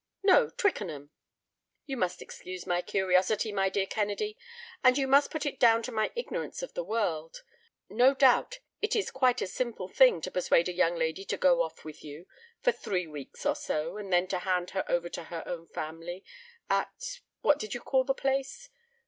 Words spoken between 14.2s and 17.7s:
to hand her over to her own family at—what